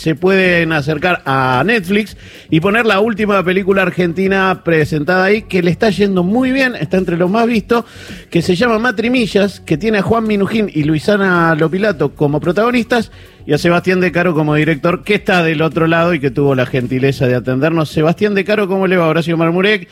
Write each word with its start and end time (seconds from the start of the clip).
se 0.00 0.14
pueden 0.14 0.70
acercar 0.70 1.22
a 1.24 1.60
Netflix 1.66 2.16
y 2.50 2.60
poner 2.60 2.86
la 2.86 3.00
última 3.00 3.42
película 3.42 3.82
argentina 3.82 4.62
presentada 4.64 5.24
ahí, 5.24 5.42
que 5.42 5.60
le 5.60 5.72
está 5.72 5.90
yendo 5.90 6.22
muy 6.22 6.52
bien, 6.52 6.76
está 6.76 6.98
entre 6.98 7.16
los 7.16 7.28
más 7.28 7.48
vistos, 7.48 7.84
que 8.30 8.40
se 8.40 8.54
llama 8.54 8.78
Matrimillas, 8.78 9.58
que 9.58 9.76
tiene 9.76 9.98
a 9.98 10.02
Juan 10.02 10.24
Minujín 10.28 10.70
y 10.72 10.84
Luisana 10.84 11.52
Lopilato 11.56 12.14
como 12.14 12.38
protagonistas 12.38 13.10
y 13.44 13.54
a 13.54 13.58
Sebastián 13.58 13.98
De 13.98 14.12
Caro 14.12 14.34
como 14.34 14.54
director, 14.54 15.02
que 15.02 15.14
está 15.14 15.42
del 15.42 15.62
otro 15.62 15.88
lado 15.88 16.14
y 16.14 16.20
que 16.20 16.30
tuvo 16.30 16.54
la 16.54 16.66
gentileza 16.66 17.26
de 17.26 17.34
atendernos. 17.34 17.88
Sebastián 17.88 18.36
De 18.36 18.44
Caro, 18.44 18.68
¿cómo 18.68 18.86
le 18.86 18.96
va? 18.96 19.08
Horacio 19.08 19.36
Marmurek, 19.36 19.88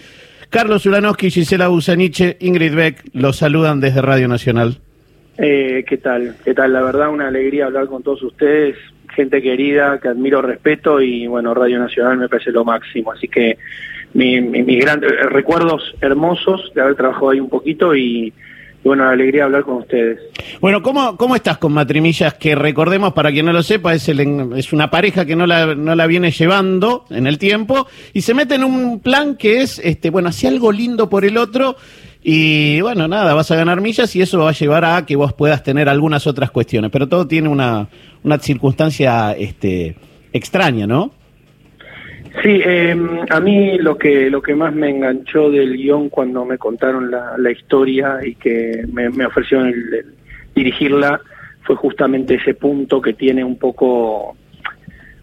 Carlos 0.50 0.86
Ulanowski, 0.86 1.32
Gisela 1.32 1.66
Busaniche, 1.66 2.36
Ingrid 2.38 2.76
Beck, 2.76 3.02
los 3.12 3.38
saludan 3.38 3.80
desde 3.80 4.02
Radio 4.02 4.28
Nacional. 4.28 4.78
Eh, 5.36 5.84
¿Qué 5.84 5.96
tal? 5.96 6.36
¿Qué 6.44 6.54
tal? 6.54 6.72
La 6.72 6.82
verdad, 6.82 7.08
una 7.08 7.26
alegría 7.26 7.66
hablar 7.66 7.88
con 7.88 8.04
todos 8.04 8.22
ustedes 8.22 8.76
gente 9.16 9.42
querida 9.42 9.98
que 10.00 10.08
admiro, 10.08 10.42
respeto 10.42 11.00
y 11.00 11.26
bueno, 11.26 11.54
Radio 11.54 11.78
Nacional 11.78 12.18
me 12.18 12.28
parece 12.28 12.52
lo 12.52 12.64
máximo. 12.64 13.12
Así 13.12 13.26
que 13.26 13.58
mis 14.14 14.80
grandes 14.80 15.10
eh, 15.10 15.28
recuerdos 15.28 15.94
hermosos 16.00 16.72
de 16.74 16.82
haber 16.82 16.94
trabajado 16.94 17.30
ahí 17.30 17.40
un 17.40 17.48
poquito 17.48 17.96
y, 17.96 18.32
bueno, 18.84 19.04
la 19.04 19.10
alegría 19.10 19.44
hablar 19.44 19.64
con 19.64 19.78
ustedes. 19.78 20.20
Bueno, 20.60 20.82
¿cómo, 20.82 21.16
cómo 21.16 21.34
estás 21.34 21.58
con 21.58 21.72
Matrimillas? 21.72 22.34
Que 22.34 22.54
recordemos, 22.54 23.12
para 23.12 23.32
quien 23.32 23.46
no 23.46 23.52
lo 23.52 23.62
sepa, 23.62 23.94
es, 23.94 24.08
el, 24.08 24.20
es 24.56 24.72
una 24.72 24.90
pareja 24.90 25.24
que 25.24 25.34
no 25.34 25.46
la, 25.46 25.74
no 25.74 25.94
la 25.94 26.06
viene 26.06 26.30
llevando 26.30 27.04
en 27.10 27.26
el 27.26 27.38
tiempo 27.38 27.88
y 28.12 28.22
se 28.22 28.32
mete 28.32 28.54
en 28.54 28.64
un 28.64 29.00
plan 29.00 29.36
que 29.36 29.62
es, 29.62 29.80
este 29.80 30.10
bueno, 30.10 30.28
hace 30.28 30.46
algo 30.46 30.70
lindo 30.70 31.10
por 31.10 31.24
el 31.24 31.36
otro 31.36 31.76
y 32.28 32.80
bueno, 32.80 33.06
nada, 33.06 33.34
vas 33.34 33.52
a 33.52 33.54
ganar 33.54 33.80
millas 33.80 34.16
y 34.16 34.20
eso 34.20 34.40
va 34.40 34.48
a 34.48 34.52
llevar 34.52 34.84
a 34.84 35.06
que 35.06 35.14
vos 35.14 35.32
puedas 35.32 35.62
tener 35.62 35.88
algunas 35.88 36.26
otras 36.26 36.50
cuestiones. 36.50 36.90
Pero 36.90 37.08
todo 37.08 37.28
tiene 37.28 37.48
una, 37.48 37.86
una 38.24 38.40
circunstancia 38.40 39.30
este, 39.30 39.94
extraña, 40.32 40.88
¿no? 40.88 41.12
Sí, 42.42 42.60
em, 42.64 43.20
a 43.30 43.38
mí 43.38 43.78
lo 43.78 43.96
que 43.96 44.28
lo 44.28 44.42
que 44.42 44.56
más 44.56 44.74
me 44.74 44.90
enganchó 44.90 45.50
del 45.50 45.76
guion 45.76 46.08
cuando 46.08 46.44
me 46.44 46.58
contaron 46.58 47.12
la, 47.12 47.34
la 47.38 47.52
historia 47.52 48.18
y 48.26 48.34
que 48.34 48.84
me, 48.92 49.08
me 49.10 49.26
ofrecieron 49.26 49.72
dirigirla 50.52 51.20
fue 51.62 51.76
justamente 51.76 52.34
ese 52.34 52.54
punto 52.54 53.00
que 53.00 53.12
tiene 53.12 53.44
un 53.44 53.56
poco 53.56 54.36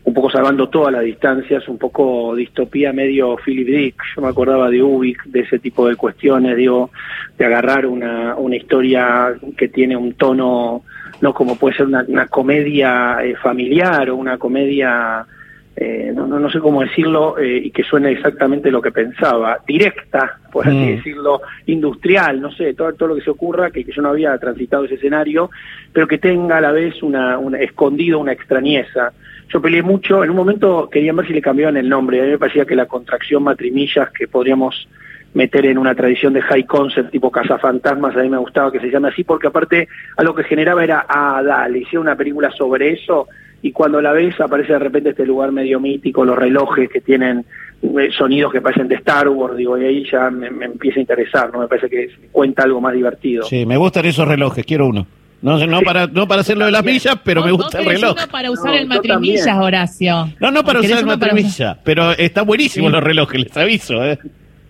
un 0.05 0.13
poco 0.13 0.29
salvando 0.29 0.67
todas 0.67 0.91
las 0.91 1.03
distancias, 1.03 1.67
un 1.69 1.77
poco 1.77 2.35
distopía 2.35 2.91
medio 2.91 3.37
Philip 3.37 3.67
Dick. 3.67 3.95
Yo 4.15 4.21
me 4.21 4.27
acordaba 4.27 4.69
de 4.69 4.83
Ubik, 4.83 5.23
de 5.25 5.41
ese 5.41 5.59
tipo 5.59 5.87
de 5.87 5.95
cuestiones, 5.95 6.57
digo, 6.57 6.91
de 7.37 7.45
agarrar 7.45 7.85
una, 7.85 8.35
una 8.35 8.55
historia 8.55 9.33
que 9.57 9.69
tiene 9.69 9.95
un 9.95 10.13
tono, 10.15 10.83
no 11.21 11.33
como 11.33 11.55
puede 11.55 11.77
ser 11.77 11.85
una, 11.85 12.03
una 12.05 12.27
comedia 12.27 13.19
eh, 13.23 13.35
familiar 13.37 14.09
o 14.09 14.17
una 14.17 14.37
comedia, 14.37 15.25
eh, 15.73 16.11
no, 16.13 16.27
no, 16.27 16.37
no, 16.37 16.49
sé 16.49 16.59
cómo 16.59 16.81
decirlo, 16.81 17.37
eh, 17.37 17.61
y 17.63 17.71
que 17.71 17.83
suene 17.83 18.11
exactamente 18.11 18.69
lo 18.71 18.81
que 18.81 18.91
pensaba, 18.91 19.59
directa, 19.65 20.37
por 20.51 20.67
así 20.67 20.75
mm. 20.75 20.95
decirlo, 20.97 21.41
industrial, 21.67 22.41
no 22.41 22.51
sé, 22.51 22.73
todo, 22.73 22.91
todo 22.93 23.07
lo 23.07 23.15
que 23.15 23.23
se 23.23 23.29
ocurra, 23.29 23.71
que, 23.71 23.85
que, 23.85 23.93
yo 23.93 24.01
no 24.01 24.09
había 24.09 24.37
transitado 24.37 24.83
ese 24.83 24.95
escenario, 24.95 25.49
pero 25.93 26.09
que 26.09 26.17
tenga 26.17 26.57
a 26.57 26.61
la 26.61 26.73
vez 26.73 27.01
una, 27.01 27.37
una 27.37 27.57
escondido 27.59 28.19
una 28.19 28.33
extrañeza 28.33 29.13
yo 29.49 29.61
peleé 29.61 29.81
mucho, 29.81 30.23
en 30.23 30.29
un 30.29 30.35
momento 30.35 30.89
quería 30.91 31.13
ver 31.13 31.27
si 31.27 31.33
le 31.33 31.41
cambiaban 31.41 31.77
el 31.77 31.89
nombre, 31.89 32.21
a 32.21 32.23
mí 32.23 32.31
me 32.31 32.37
parecía 32.37 32.65
que 32.65 32.75
la 32.75 32.85
contracción 32.85 33.43
matrimillas 33.43 34.11
que 34.11 34.27
podríamos 34.27 34.87
meter 35.33 35.65
en 35.65 35.77
una 35.77 35.95
tradición 35.95 36.33
de 36.33 36.41
high 36.41 36.65
concept 36.65 37.11
tipo 37.11 37.31
cazafantasmas, 37.31 38.15
a 38.15 38.21
mí 38.21 38.29
me 38.29 38.37
gustaba 38.37 38.71
que 38.71 38.79
se 38.79 38.89
llame 38.89 39.09
así, 39.09 39.23
porque 39.23 39.47
aparte 39.47 39.87
a 40.17 40.23
lo 40.23 40.35
que 40.35 40.43
generaba 40.43 40.83
era, 40.83 41.05
ah, 41.07 41.41
dale, 41.43 41.79
hicieron 41.79 42.07
una 42.07 42.15
película 42.15 42.51
sobre 42.51 42.93
eso, 42.93 43.27
y 43.61 43.71
cuando 43.71 44.01
la 44.01 44.11
ves 44.11 44.39
aparece 44.41 44.73
de 44.73 44.79
repente 44.79 45.09
este 45.09 45.25
lugar 45.25 45.51
medio 45.51 45.79
mítico, 45.79 46.25
los 46.25 46.37
relojes 46.37 46.89
que 46.89 47.01
tienen 47.01 47.45
eh, 47.81 48.09
sonidos 48.11 48.51
que 48.51 48.61
parecen 48.61 48.87
de 48.87 48.95
Star 48.95 49.29
Wars, 49.29 49.55
digo, 49.55 49.77
y 49.77 49.85
ahí 49.85 50.05
ya 50.11 50.29
me, 50.29 50.51
me 50.51 50.65
empieza 50.65 50.99
a 50.99 51.01
interesar, 51.01 51.51
¿no? 51.51 51.59
Me 51.59 51.67
parece 51.67 51.89
que 51.89 52.09
cuenta 52.31 52.63
algo 52.63 52.81
más 52.81 52.93
divertido. 52.93 53.43
Sí, 53.43 53.65
me 53.65 53.77
gustan 53.77 54.05
esos 54.05 54.27
relojes, 54.27 54.65
quiero 54.65 54.87
uno. 54.87 55.07
No, 55.43 55.57
no, 55.67 55.81
para, 55.81 56.07
no 56.07 56.25
para 56.25 56.39
hacerlo 56.39 56.65
de 56.65 56.71
las 56.71 56.85
millas, 56.85 57.17
pero 57.21 57.43
me 57.43 57.51
gusta 57.51 57.79
el 57.79 57.85
reloj. 57.85 58.15
No 58.17 58.27
para 58.29 58.49
usar 58.49 58.75
el 58.75 58.87
matrimillas, 58.87 59.57
Horacio. 59.57 60.31
No, 60.39 60.51
no 60.51 60.63
para 60.63 60.79
usar 60.79 60.99
el 60.99 61.05
matrimillas, 61.05 61.77
pero 61.83 62.13
está 62.13 62.43
buenísimo 62.43 62.89
los 62.89 63.03
relojes, 63.03 63.41
les 63.41 63.57
aviso. 63.57 64.05
¿eh? 64.05 64.17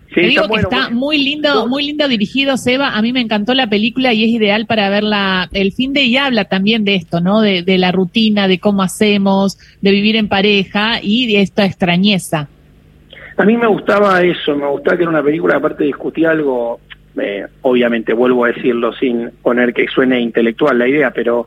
Sí, 0.08 0.14
Te 0.14 0.20
digo 0.22 0.48
que 0.48 0.62
está 0.62 0.90
muy 0.90 1.18
lindo, 1.18 1.68
muy 1.68 1.86
lindo 1.86 2.08
dirigido, 2.08 2.56
Seba. 2.56 2.96
A 2.96 3.02
mí 3.02 3.12
me 3.12 3.20
encantó 3.20 3.54
la 3.54 3.68
película 3.68 4.12
y 4.14 4.24
es 4.24 4.30
ideal 4.30 4.66
para 4.66 4.90
verla 4.90 5.48
el 5.52 5.72
fin 5.72 5.92
de 5.92 6.02
y 6.02 6.16
habla 6.16 6.46
también 6.46 6.84
de 6.84 6.96
esto, 6.96 7.20
¿no? 7.20 7.40
De, 7.40 7.62
de 7.62 7.78
la 7.78 7.92
rutina, 7.92 8.48
de 8.48 8.58
cómo 8.58 8.82
hacemos, 8.82 9.58
de 9.80 9.92
vivir 9.92 10.16
en 10.16 10.26
pareja 10.26 10.98
y 11.00 11.32
de 11.32 11.40
esta 11.40 11.66
extrañeza. 11.66 12.48
A 13.36 13.44
mí 13.44 13.56
me 13.56 13.66
gustaba 13.66 14.22
eso, 14.22 14.54
me 14.54 14.66
gustaba 14.68 14.96
que 14.96 15.02
era 15.02 15.10
una 15.10 15.22
película, 15.22 15.56
aparte 15.56 15.84
discutía 15.84 16.30
algo 16.30 16.80
eh, 17.20 17.46
obviamente 17.62 18.12
vuelvo 18.12 18.44
a 18.44 18.48
decirlo 18.48 18.92
sin 18.92 19.30
poner 19.42 19.72
que 19.72 19.86
suene 19.88 20.20
intelectual 20.20 20.78
la 20.78 20.88
idea, 20.88 21.10
pero 21.12 21.46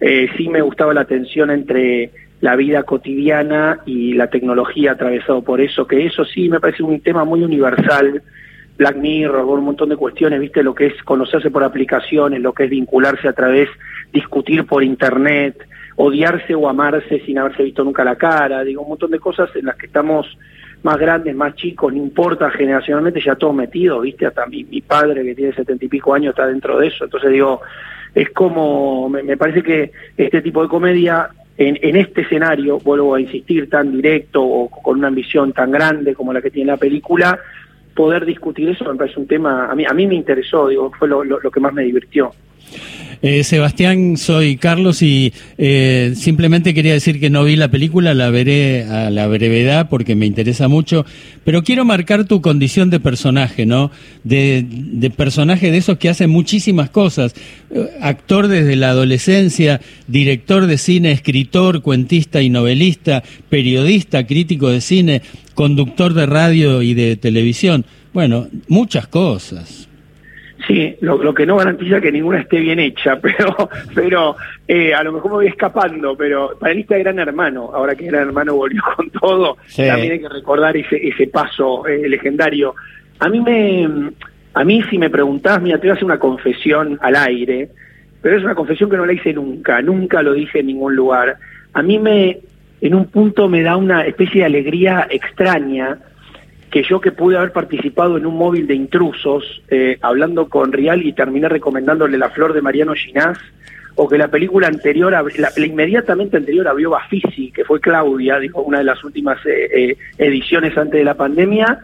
eh, 0.00 0.28
sí 0.36 0.48
me 0.48 0.60
gustaba 0.60 0.94
la 0.94 1.04
tensión 1.04 1.50
entre 1.50 2.10
la 2.40 2.56
vida 2.56 2.84
cotidiana 2.84 3.80
y 3.84 4.14
la 4.14 4.28
tecnología 4.28 4.92
atravesado 4.92 5.42
por 5.42 5.60
eso, 5.60 5.86
que 5.86 6.06
eso 6.06 6.24
sí 6.24 6.48
me 6.48 6.60
parece 6.60 6.82
un 6.82 7.00
tema 7.00 7.24
muy 7.24 7.42
universal. 7.42 8.22
Black 8.76 8.96
Mirror, 8.96 9.44
un 9.44 9.64
montón 9.64 9.88
de 9.88 9.96
cuestiones, 9.96 10.38
viste 10.38 10.62
lo 10.62 10.72
que 10.72 10.86
es 10.86 11.02
conocerse 11.02 11.50
por 11.50 11.64
aplicaciones, 11.64 12.40
lo 12.40 12.52
que 12.52 12.64
es 12.64 12.70
vincularse 12.70 13.26
a 13.26 13.32
través, 13.32 13.68
discutir 14.12 14.66
por 14.66 14.84
internet, 14.84 15.56
odiarse 15.96 16.54
o 16.54 16.68
amarse 16.68 17.20
sin 17.26 17.38
haberse 17.38 17.64
visto 17.64 17.82
nunca 17.82 18.04
la 18.04 18.14
cara, 18.14 18.62
digo, 18.62 18.82
un 18.82 18.90
montón 18.90 19.10
de 19.10 19.18
cosas 19.18 19.50
en 19.56 19.66
las 19.66 19.74
que 19.74 19.86
estamos 19.86 20.38
más 20.82 20.98
grandes, 20.98 21.34
más 21.34 21.54
chicos, 21.54 21.92
no 21.92 21.98
importa, 21.98 22.50
generacionalmente 22.50 23.20
ya 23.20 23.34
todos 23.34 23.54
metidos, 23.54 24.02
¿viste? 24.02 24.26
Hasta 24.26 24.46
mi, 24.46 24.64
mi 24.64 24.80
padre 24.80 25.24
que 25.24 25.34
tiene 25.34 25.52
setenta 25.52 25.84
y 25.84 25.88
pico 25.88 26.14
años 26.14 26.30
está 26.30 26.46
dentro 26.46 26.78
de 26.78 26.88
eso. 26.88 27.04
Entonces 27.04 27.30
digo, 27.30 27.60
es 28.14 28.30
como, 28.30 29.08
me, 29.08 29.36
parece 29.36 29.62
que 29.62 29.92
este 30.16 30.40
tipo 30.40 30.62
de 30.62 30.68
comedia 30.68 31.28
en, 31.56 31.78
en, 31.82 31.96
este 31.96 32.22
escenario, 32.22 32.78
vuelvo 32.78 33.14
a 33.14 33.20
insistir, 33.20 33.68
tan 33.68 33.92
directo 33.92 34.42
o 34.42 34.68
con 34.68 34.98
una 34.98 35.08
ambición 35.08 35.52
tan 35.52 35.72
grande 35.72 36.14
como 36.14 36.32
la 36.32 36.40
que 36.40 36.50
tiene 36.50 36.70
la 36.70 36.76
película, 36.76 37.38
poder 37.94 38.24
discutir 38.24 38.68
eso 38.68 38.84
me 38.84 38.96
parece 38.96 39.18
un 39.18 39.26
tema, 39.26 39.68
a 39.68 39.74
mí, 39.74 39.84
a 39.84 39.92
mí 39.92 40.06
me 40.06 40.14
interesó, 40.14 40.68
digo, 40.68 40.92
fue 40.96 41.08
lo 41.08 41.50
que 41.50 41.60
más 41.60 41.72
me 41.72 41.82
divirtió. 41.82 42.30
Eh, 43.20 43.42
Sebastián, 43.42 44.16
soy 44.16 44.56
Carlos 44.56 45.02
y 45.02 45.32
eh, 45.56 46.12
simplemente 46.14 46.72
quería 46.72 46.92
decir 46.92 47.18
que 47.18 47.30
no 47.30 47.42
vi 47.42 47.56
la 47.56 47.68
película, 47.68 48.14
la 48.14 48.30
veré 48.30 48.84
a 48.84 49.10
la 49.10 49.26
brevedad 49.26 49.88
porque 49.88 50.14
me 50.14 50.24
interesa 50.24 50.68
mucho, 50.68 51.04
pero 51.44 51.64
quiero 51.64 51.84
marcar 51.84 52.26
tu 52.26 52.40
condición 52.40 52.90
de 52.90 53.00
personaje, 53.00 53.66
¿no? 53.66 53.90
De, 54.22 54.64
de 54.68 55.10
personaje 55.10 55.72
de 55.72 55.78
esos 55.78 55.98
que 55.98 56.08
hace 56.08 56.28
muchísimas 56.28 56.90
cosas, 56.90 57.34
eh, 57.70 57.88
actor 58.00 58.46
desde 58.46 58.76
la 58.76 58.90
adolescencia, 58.90 59.80
director 60.06 60.68
de 60.68 60.78
cine, 60.78 61.10
escritor, 61.10 61.82
cuentista 61.82 62.40
y 62.40 62.50
novelista, 62.50 63.24
periodista, 63.48 64.28
crítico 64.28 64.68
de 64.68 64.80
cine, 64.80 65.22
conductor 65.54 66.14
de 66.14 66.26
radio 66.26 66.82
y 66.82 66.94
de 66.94 67.16
televisión. 67.16 67.84
Bueno, 68.12 68.46
muchas 68.68 69.08
cosas. 69.08 69.87
Sí, 70.68 70.94
lo, 71.00 71.16
lo, 71.16 71.32
que 71.32 71.46
no 71.46 71.56
garantiza 71.56 71.98
que 71.98 72.12
ninguna 72.12 72.40
esté 72.40 72.60
bien 72.60 72.78
hecha, 72.78 73.18
pero 73.22 73.70
pero 73.94 74.36
eh, 74.66 74.92
a 74.92 75.02
lo 75.02 75.12
mejor 75.12 75.30
me 75.30 75.36
voy 75.38 75.46
escapando, 75.46 76.14
pero 76.14 76.58
panelista 76.60 76.94
de 76.94 77.04
Gran 77.04 77.18
Hermano, 77.18 77.70
ahora 77.72 77.94
que 77.94 78.04
Gran 78.04 78.28
Hermano 78.28 78.54
volvió 78.54 78.82
con 78.94 79.08
todo, 79.08 79.56
sí. 79.66 79.86
también 79.86 80.12
hay 80.12 80.20
que 80.20 80.28
recordar 80.28 80.76
ese, 80.76 80.96
ese 81.08 81.26
paso 81.28 81.86
eh, 81.86 82.06
legendario. 82.06 82.74
A 83.18 83.30
mí 83.30 83.40
me, 83.40 84.10
a 84.52 84.64
mí 84.64 84.82
si 84.90 84.98
me 84.98 85.08
preguntás, 85.08 85.62
mira, 85.62 85.78
te 85.78 85.86
voy 85.86 85.90
a 85.90 85.94
hacer 85.94 86.04
una 86.04 86.18
confesión 86.18 86.98
al 87.00 87.16
aire, 87.16 87.70
pero 88.20 88.36
es 88.36 88.44
una 88.44 88.54
confesión 88.54 88.90
que 88.90 88.98
no 88.98 89.06
la 89.06 89.14
hice 89.14 89.32
nunca, 89.32 89.80
nunca 89.80 90.22
lo 90.22 90.34
dije 90.34 90.60
en 90.60 90.66
ningún 90.66 90.94
lugar. 90.94 91.38
A 91.72 91.82
mí 91.82 91.98
me, 91.98 92.40
en 92.82 92.94
un 92.94 93.06
punto 93.06 93.48
me 93.48 93.62
da 93.62 93.78
una 93.78 94.04
especie 94.04 94.42
de 94.42 94.46
alegría 94.46 95.08
extraña 95.10 95.98
que 96.70 96.82
yo 96.82 97.00
que 97.00 97.12
pude 97.12 97.36
haber 97.36 97.52
participado 97.52 98.16
en 98.16 98.26
un 98.26 98.36
móvil 98.36 98.66
de 98.66 98.74
intrusos, 98.74 99.62
eh, 99.68 99.98
hablando 100.02 100.48
con 100.48 100.72
Rial 100.72 101.04
y 101.04 101.12
terminé 101.12 101.48
recomendándole 101.48 102.18
La 102.18 102.30
Flor 102.30 102.52
de 102.52 102.62
Mariano 102.62 102.94
Ginás, 102.94 103.38
o 103.94 104.08
que 104.08 104.18
la 104.18 104.28
película 104.28 104.68
anterior, 104.68 105.12
la, 105.12 105.50
inmediatamente 105.56 106.36
anterior 106.36 106.68
abrió 106.68 106.90
Bafisi, 106.90 107.50
que 107.50 107.64
fue 107.64 107.80
Claudia, 107.80 108.38
dijo 108.38 108.62
una 108.62 108.78
de 108.78 108.84
las 108.84 109.02
últimas 109.02 109.44
eh, 109.44 109.68
eh, 109.74 109.96
ediciones 110.18 110.76
antes 110.78 110.98
de 110.98 111.04
la 111.04 111.14
pandemia, 111.14 111.80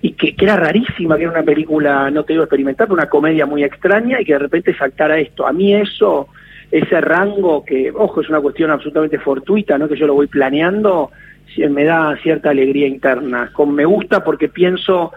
y 0.00 0.12
que, 0.12 0.34
que, 0.34 0.44
era 0.44 0.56
rarísima, 0.56 1.16
que 1.16 1.22
era 1.22 1.30
una 1.30 1.44
película, 1.44 2.10
no 2.10 2.24
te 2.24 2.32
digo 2.32 2.42
experimentar, 2.42 2.90
una 2.90 3.08
comedia 3.08 3.46
muy 3.46 3.62
extraña, 3.62 4.20
y 4.20 4.24
que 4.24 4.32
de 4.32 4.40
repente 4.40 4.76
saltara 4.76 5.18
esto. 5.18 5.46
A 5.46 5.52
mí 5.52 5.72
eso, 5.72 6.28
ese 6.72 7.00
rango, 7.00 7.64
que, 7.64 7.92
ojo, 7.94 8.22
es 8.22 8.28
una 8.28 8.40
cuestión 8.40 8.70
absolutamente 8.70 9.18
fortuita, 9.18 9.78
no 9.78 9.88
que 9.88 9.96
yo 9.96 10.08
lo 10.08 10.14
voy 10.14 10.26
planeando, 10.26 11.10
me 11.70 11.84
da 11.84 12.16
cierta 12.22 12.50
alegría 12.50 12.86
interna. 12.86 13.50
Con 13.52 13.74
me 13.74 13.84
gusta 13.84 14.24
porque 14.24 14.48
pienso 14.48 15.12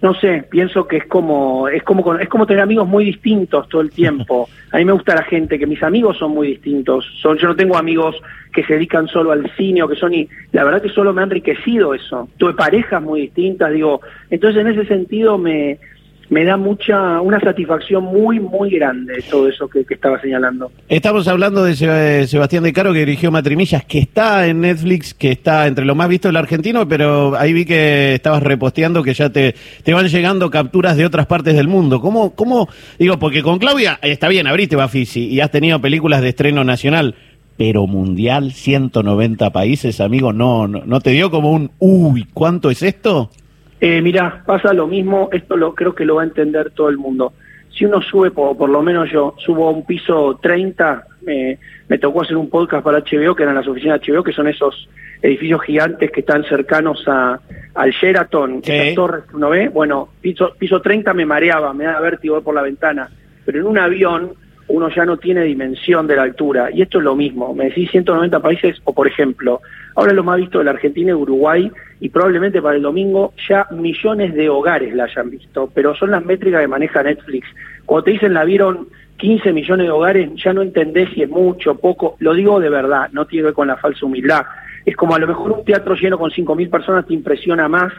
no 0.00 0.14
sé, 0.14 0.44
pienso 0.48 0.86
que 0.86 0.98
es 0.98 1.06
como, 1.06 1.68
es 1.68 1.82
como, 1.82 2.14
es 2.16 2.28
como 2.28 2.46
tener 2.46 2.62
amigos 2.62 2.86
muy 2.86 3.04
distintos 3.04 3.68
todo 3.68 3.80
el 3.80 3.90
tiempo. 3.90 4.48
A 4.72 4.78
mí 4.78 4.84
me 4.84 4.92
gusta 4.92 5.14
la 5.14 5.22
gente, 5.22 5.58
que 5.58 5.66
mis 5.66 5.82
amigos 5.82 6.18
son 6.18 6.32
muy 6.32 6.48
distintos. 6.48 7.04
Son, 7.20 7.36
yo 7.36 7.48
no 7.48 7.56
tengo 7.56 7.76
amigos 7.76 8.14
que 8.52 8.62
se 8.64 8.74
dedican 8.74 9.08
solo 9.08 9.32
al 9.32 9.50
cine 9.56 9.82
o 9.82 9.88
que 9.88 9.96
son, 9.96 10.14
y 10.14 10.28
la 10.52 10.62
verdad 10.64 10.82
que 10.82 10.90
solo 10.90 11.12
me 11.12 11.22
ha 11.22 11.24
enriquecido 11.24 11.94
eso. 11.94 12.28
Tuve 12.36 12.54
parejas 12.54 13.02
muy 13.02 13.22
distintas, 13.22 13.72
digo, 13.72 14.00
entonces 14.30 14.60
en 14.60 14.68
ese 14.68 14.86
sentido 14.86 15.36
me, 15.36 15.78
me 16.30 16.44
da 16.44 16.56
mucha, 16.56 17.20
una 17.20 17.40
satisfacción 17.40 18.04
muy, 18.04 18.38
muy 18.38 18.70
grande 18.70 19.22
todo 19.30 19.48
eso 19.48 19.68
que, 19.68 19.84
estaba 19.88 20.20
señalando. 20.20 20.70
Estamos 20.88 21.26
hablando 21.28 21.64
de 21.64 22.26
Sebastián 22.26 22.62
De 22.62 22.72
Caro, 22.72 22.92
que 22.92 23.00
dirigió 23.00 23.30
Matrimillas, 23.30 23.84
que 23.84 23.98
está 23.98 24.46
en 24.46 24.60
Netflix, 24.60 25.14
que 25.14 25.32
está 25.32 25.66
entre 25.66 25.84
lo 25.84 25.94
más 25.94 26.08
visto 26.08 26.28
del 26.28 26.36
argentino, 26.36 26.86
pero 26.86 27.36
ahí 27.36 27.52
vi 27.52 27.64
que 27.64 28.14
estabas 28.14 28.42
reposteando 28.42 29.02
que 29.02 29.14
ya 29.14 29.30
te, 29.30 29.54
te 29.82 29.94
van 29.94 30.08
llegando 30.08 30.50
capturas 30.50 30.96
de 30.96 31.06
otras 31.06 31.26
partes 31.26 31.54
del 31.54 31.68
mundo. 31.68 32.00
¿Cómo, 32.00 32.34
cómo, 32.34 32.68
digo, 32.98 33.18
porque 33.18 33.42
con 33.42 33.58
Claudia 33.58 33.98
está 34.02 34.28
bien, 34.28 34.46
abriste 34.46 34.76
Bafisi 34.76 35.26
y 35.26 35.40
has 35.40 35.50
tenido 35.50 35.80
películas 35.80 36.20
de 36.20 36.28
estreno 36.28 36.64
nacional, 36.64 37.14
pero 37.56 37.86
mundial, 37.86 38.52
190 38.52 39.50
países, 39.50 40.00
amigo, 40.00 40.32
no, 40.32 40.68
no, 40.68 40.84
¿no 40.84 41.00
te 41.00 41.10
dio 41.10 41.30
como 41.30 41.52
un, 41.52 41.70
uy, 41.78 42.26
¿cuánto 42.32 42.70
es 42.70 42.82
esto? 42.82 43.30
Eh, 43.80 44.02
mira, 44.02 44.42
pasa 44.44 44.72
lo 44.72 44.86
mismo, 44.86 45.28
esto 45.32 45.56
lo 45.56 45.74
creo 45.74 45.94
que 45.94 46.04
lo 46.04 46.16
va 46.16 46.22
a 46.22 46.26
entender 46.26 46.70
todo 46.70 46.88
el 46.88 46.98
mundo. 46.98 47.32
Si 47.70 47.84
uno 47.84 48.02
sube, 48.02 48.30
por, 48.30 48.56
por 48.56 48.70
lo 48.70 48.82
menos 48.82 49.10
yo, 49.10 49.34
subo 49.38 49.68
a 49.68 49.70
un 49.70 49.86
piso 49.86 50.38
30, 50.42 51.06
me 51.88 51.98
tocó 51.98 52.22
hacer 52.22 52.36
un 52.36 52.50
podcast 52.50 52.82
para 52.82 52.98
HBO, 52.98 53.34
que 53.34 53.42
eran 53.42 53.54
las 53.54 53.68
oficinas 53.68 54.00
de 54.00 54.12
HBO, 54.12 54.24
que 54.24 54.32
son 54.32 54.48
esos 54.48 54.88
edificios 55.22 55.62
gigantes 55.62 56.10
que 56.10 56.20
están 56.20 56.44
cercanos 56.44 57.02
a, 57.06 57.40
al 57.74 57.90
Sheraton, 57.90 58.60
esas 58.64 58.94
torres 58.94 59.24
que 59.28 59.36
uno 59.36 59.50
ve. 59.50 59.68
Bueno, 59.68 60.08
piso, 60.20 60.54
piso 60.58 60.80
30 60.80 61.12
me 61.14 61.26
mareaba, 61.26 61.72
me 61.72 61.84
da 61.84 62.00
vértigo 62.00 62.40
por 62.42 62.54
la 62.54 62.62
ventana, 62.62 63.08
pero 63.44 63.60
en 63.60 63.66
un 63.66 63.78
avión 63.78 64.32
uno 64.68 64.88
ya 64.90 65.04
no 65.04 65.16
tiene 65.16 65.42
dimensión 65.44 66.06
de 66.06 66.16
la 66.16 66.22
altura. 66.22 66.70
Y 66.72 66.82
esto 66.82 66.98
es 66.98 67.04
lo 67.04 67.16
mismo. 67.16 67.54
Me 67.54 67.64
decís 67.64 67.90
190 67.90 68.40
países, 68.40 68.80
o 68.84 68.92
por 68.92 69.06
ejemplo, 69.06 69.60
ahora 69.94 70.12
lo 70.12 70.22
más 70.22 70.38
visto 70.38 70.58
de 70.58 70.64
la 70.64 70.72
Argentina 70.72 71.10
y 71.10 71.14
Uruguay, 71.14 71.70
y 72.00 72.08
probablemente 72.10 72.62
para 72.62 72.76
el 72.76 72.82
domingo 72.82 73.32
ya 73.48 73.66
millones 73.70 74.34
de 74.34 74.48
hogares 74.48 74.94
la 74.94 75.04
hayan 75.04 75.30
visto, 75.30 75.70
pero 75.74 75.94
son 75.94 76.10
las 76.12 76.24
métricas 76.24 76.60
que 76.60 76.68
maneja 76.68 77.02
Netflix. 77.02 77.48
Cuando 77.86 78.04
te 78.04 78.10
dicen 78.12 78.34
la 78.34 78.44
vieron 78.44 78.88
15 79.16 79.52
millones 79.52 79.86
de 79.86 79.90
hogares, 79.90 80.30
ya 80.36 80.52
no 80.52 80.62
entendés 80.62 81.08
si 81.14 81.22
es 81.22 81.28
mucho, 81.28 81.74
poco. 81.76 82.16
Lo 82.20 82.34
digo 82.34 82.60
de 82.60 82.68
verdad, 82.68 83.08
no 83.12 83.26
tiene 83.26 83.42
que 83.42 83.46
ver 83.46 83.54
con 83.54 83.68
la 83.68 83.76
falsa 83.76 84.06
humildad. 84.06 84.44
Es 84.84 84.94
como 84.96 85.14
a 85.14 85.18
lo 85.18 85.26
mejor 85.26 85.52
un 85.52 85.64
teatro 85.64 85.94
lleno 85.94 86.18
con 86.18 86.30
5.000 86.30 86.70
personas 86.70 87.06
te 87.06 87.14
impresiona 87.14 87.68
más 87.68 87.92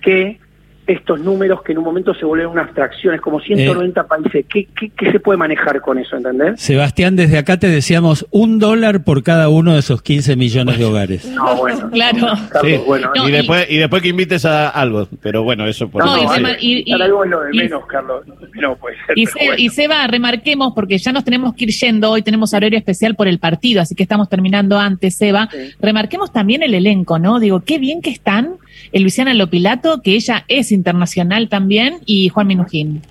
que 0.00 0.40
estos 0.86 1.20
números 1.20 1.62
que 1.62 1.72
en 1.72 1.78
un 1.78 1.84
momento 1.84 2.14
se 2.14 2.24
vuelven 2.24 2.48
una 2.48 2.62
abstracción, 2.62 3.14
es 3.14 3.20
como 3.20 3.40
190 3.40 4.00
eh, 4.00 4.04
países. 4.04 4.46
¿Qué, 4.48 4.68
¿Qué, 4.96 5.10
se 5.10 5.18
puede 5.18 5.36
manejar 5.36 5.80
con 5.80 5.98
eso, 5.98 6.16
entendés? 6.16 6.60
Sebastián, 6.60 7.16
desde 7.16 7.38
acá 7.38 7.58
te 7.58 7.68
decíamos 7.68 8.26
un 8.30 8.58
dólar 8.58 9.02
por 9.02 9.22
cada 9.22 9.48
uno 9.48 9.72
de 9.72 9.80
esos 9.80 10.02
15 10.02 10.36
millones 10.36 10.78
de 10.78 10.84
hogares. 10.84 11.26
No, 11.26 11.56
bueno. 11.56 11.90
claro. 11.92 12.28
sí. 12.62 12.80
bueno, 12.86 13.10
y, 13.26 13.30
después, 13.30 13.66
y 13.68 13.78
después 13.78 14.02
que 14.02 14.08
invites 14.08 14.44
a 14.44 14.68
algo, 14.68 15.08
pero 15.20 15.42
bueno, 15.42 15.66
eso 15.66 15.88
por 15.88 16.04
no, 16.04 16.16
y, 16.60 16.84
y, 16.86 16.92
algo 16.92 17.24
es 17.24 17.30
lo 17.30 17.40
de 17.40 17.52
menos, 17.52 17.84
Carlos. 17.86 18.24
No 18.54 18.76
puede 18.76 18.96
ser, 19.06 19.18
y, 19.18 19.26
se, 19.26 19.38
y 19.58 19.68
Seba, 19.70 20.06
remarquemos, 20.06 20.72
porque 20.74 20.98
ya 20.98 21.10
nos 21.12 21.24
tenemos 21.24 21.54
que 21.54 21.64
ir 21.64 21.70
yendo, 21.70 22.10
hoy 22.10 22.22
tenemos 22.22 22.54
horario 22.54 22.78
especial 22.78 23.16
por 23.16 23.26
el 23.26 23.38
partido, 23.38 23.80
así 23.80 23.94
que 23.94 24.04
estamos 24.04 24.28
terminando 24.28 24.78
antes, 24.78 25.16
Seba. 25.16 25.48
Remarquemos 25.80 26.32
también 26.32 26.62
el 26.62 26.74
elenco, 26.74 27.18
¿no? 27.18 27.40
Digo, 27.40 27.60
qué 27.60 27.78
bien 27.78 28.02
que 28.02 28.10
están 28.10 28.56
el 28.92 29.02
Luciana 29.02 29.34
Lopilato, 29.34 30.02
que 30.02 30.12
ella 30.12 30.44
es 30.48 30.72
internacional 30.72 31.48
también, 31.48 31.98
y 32.06 32.28
Juan 32.28 32.46
Minujín. 32.46 33.02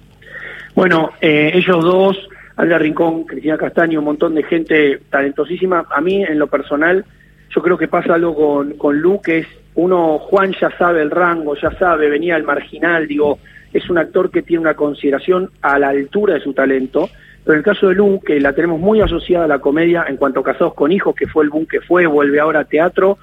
Bueno, 0.76 1.12
eh, 1.22 1.52
ellos 1.54 1.84
dos, 1.84 2.18
Alda 2.56 2.78
Rincón, 2.78 3.26
Cristina 3.26 3.58
Castaño, 3.58 4.00
un 4.00 4.06
montón 4.06 4.36
de 4.36 4.44
gente 4.44 5.00
talentosísima. 5.10 5.86
A 5.90 6.02
mí, 6.02 6.24
en 6.24 6.40
lo 6.40 6.48
personal, 6.48 7.06
yo 7.50 7.62
creo 7.62 7.78
que 7.78 7.88
pasa 7.88 8.16
algo 8.16 8.36
con, 8.36 8.74
con 8.74 9.00
Lu, 9.00 9.22
que 9.22 9.40
es 9.40 9.48
uno, 9.76 10.20
Juan 10.20 10.54
ya 10.60 10.70
sabe 10.78 11.02
el 11.02 11.12
rango, 11.12 11.56
ya 11.56 11.72
sabe, 11.72 12.10
venía 12.10 12.36
al 12.36 12.44
marginal, 12.44 13.08
digo, 13.08 13.40
es 13.74 13.90
un 13.90 13.98
actor 13.98 14.32
que 14.32 14.42
tiene 14.42 14.62
una 14.62 14.74
consideración 14.74 15.52
a 15.62 15.78
la 15.80 15.90
altura 15.90 16.36
de 16.36 16.40
su 16.40 16.54
talento. 16.54 17.10
Pero 17.44 17.54
en 17.54 17.60
el 17.60 17.64
caso 17.64 17.90
de 17.90 17.96
Lu, 17.96 18.22
que 18.26 18.40
la 18.40 18.54
tenemos 18.54 18.80
muy 18.80 19.02
asociada 19.02 19.46
a 19.46 19.48
la 19.48 19.60
comedia 19.60 20.06
en 20.08 20.18
cuanto 20.18 20.40
a 20.40 20.44
Casados 20.44 20.74
con 20.74 20.92
Hijos, 20.92 21.14
que 21.14 21.28
fue 21.28 21.44
el 21.44 21.50
boom 21.50 21.68
que 21.68 21.82
fue, 21.82 22.08
vuelve 22.08 22.40
ahora 22.40 22.62
a 22.62 22.66
teatro, 22.66 23.20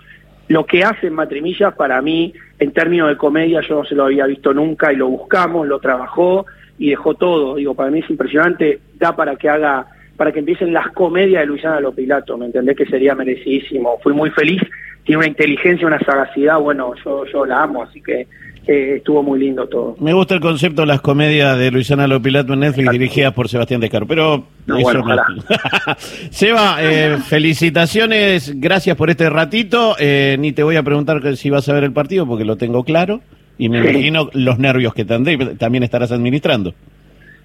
lo 0.52 0.66
que 0.66 0.84
hace 0.84 1.10
Matrimillas, 1.10 1.74
para 1.74 2.02
mí, 2.02 2.34
en 2.58 2.72
términos 2.72 3.08
de 3.08 3.16
comedia, 3.16 3.60
yo 3.62 3.76
no 3.76 3.84
se 3.84 3.94
lo 3.94 4.04
había 4.04 4.26
visto 4.26 4.52
nunca 4.52 4.92
y 4.92 4.96
lo 4.96 5.08
buscamos, 5.08 5.66
lo 5.66 5.80
trabajó 5.80 6.46
y 6.78 6.90
dejó 6.90 7.14
todo. 7.14 7.56
Digo, 7.56 7.74
para 7.74 7.90
mí 7.90 8.00
es 8.00 8.10
impresionante, 8.10 8.80
da 8.98 9.16
para 9.16 9.36
que 9.36 9.48
haga, 9.48 9.86
para 10.16 10.30
que 10.30 10.40
empiecen 10.40 10.72
las 10.72 10.88
comedias 10.88 11.40
de 11.40 11.46
Luisana 11.46 11.80
Lopilato, 11.80 12.36
¿me 12.36 12.46
entendés? 12.46 12.76
Que 12.76 12.86
sería 12.86 13.14
merecidísimo. 13.14 13.98
Fui 14.02 14.12
muy 14.12 14.30
feliz, 14.30 14.60
tiene 15.04 15.18
una 15.18 15.28
inteligencia, 15.28 15.86
una 15.86 16.00
sagacidad, 16.00 16.58
bueno, 16.60 16.92
yo, 17.02 17.24
yo 17.24 17.46
la 17.46 17.62
amo, 17.62 17.84
así 17.84 18.02
que 18.02 18.26
eh, 18.66 18.94
estuvo 18.98 19.22
muy 19.22 19.40
lindo 19.40 19.66
todo. 19.66 19.96
Me 19.98 20.12
gusta 20.12 20.34
el 20.34 20.40
concepto 20.40 20.82
de 20.82 20.86
las 20.86 21.00
comedias 21.00 21.58
de 21.58 21.70
Luisana 21.70 22.06
Lopilato 22.06 22.52
en 22.52 22.60
Netflix 22.60 22.90
dirigidas 22.90 23.32
por 23.32 23.48
Sebastián 23.48 23.80
Descaro, 23.80 24.06
pero 24.06 24.44
no, 24.66 24.76
Seba, 26.30 26.76
eh, 26.80 27.18
felicitaciones, 27.26 28.60
gracias 28.60 28.96
por 28.96 29.10
este 29.10 29.28
ratito. 29.28 29.96
Eh, 29.98 30.36
ni 30.38 30.52
te 30.52 30.62
voy 30.62 30.76
a 30.76 30.82
preguntar 30.82 31.36
si 31.36 31.50
vas 31.50 31.68
a 31.68 31.72
ver 31.72 31.84
el 31.84 31.92
partido 31.92 32.26
porque 32.26 32.44
lo 32.44 32.56
tengo 32.56 32.84
claro 32.84 33.20
y 33.58 33.68
me 33.68 33.78
imagino 33.78 34.30
los 34.32 34.58
nervios 34.58 34.94
que 34.94 35.04
tendré, 35.04 35.36
también 35.56 35.82
estarás 35.82 36.12
administrando. 36.12 36.74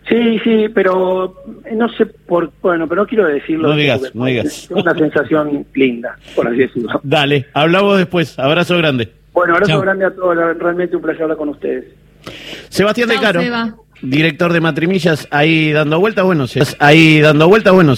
Sí, 0.08 0.40
sí, 0.44 0.68
pero 0.74 1.44
no 1.74 1.90
sé 1.90 2.06
por, 2.06 2.52
bueno, 2.62 2.88
pero 2.88 3.02
no 3.02 3.08
quiero 3.08 3.28
decirlo. 3.28 3.70
No 3.70 3.76
digas, 3.76 4.16
no 4.16 4.26
digas. 4.26 4.46
Es 4.46 4.72
una 4.72 4.94
sensación 4.94 5.66
linda, 5.74 6.18
por 6.34 6.48
así 6.48 6.60
decirlo. 6.60 7.00
Dale, 7.04 7.48
hablamos 7.54 7.98
después. 7.98 8.40
Abrazo 8.40 8.78
grande. 8.78 9.17
Bueno, 9.38 9.54
abrazo 9.54 9.82
grande 9.82 10.04
a 10.04 10.10
todos, 10.10 10.36
realmente 10.58 10.96
un 10.96 11.02
placer 11.04 11.22
hablar 11.22 11.38
con 11.38 11.50
ustedes. 11.50 11.86
Sebastián 12.70 13.08
De 13.08 13.20
Caro, 13.20 13.40
director 14.02 14.52
de 14.52 14.60
Matrimillas, 14.60 15.28
ahí 15.30 15.72
dando 15.72 16.00
vueltas, 16.00 16.26
bueno, 16.26 16.46
ahí 16.80 17.22
dando 17.22 17.48
vueltas, 17.48 17.72
bueno, 17.72 17.96